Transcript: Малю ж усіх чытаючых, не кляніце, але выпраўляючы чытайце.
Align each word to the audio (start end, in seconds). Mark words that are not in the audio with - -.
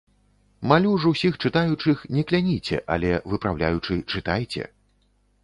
Малю 0.69 0.93
ж 1.03 1.11
усіх 1.15 1.37
чытаючых, 1.45 1.97
не 2.15 2.23
кляніце, 2.31 2.81
але 2.97 3.11
выпраўляючы 3.35 4.01
чытайце. 4.11 4.63